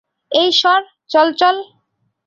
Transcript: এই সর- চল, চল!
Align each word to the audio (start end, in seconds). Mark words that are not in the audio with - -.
এই 0.31 0.49
সর- 0.51 0.81
চল, 1.11 1.27
চল! 1.33 1.55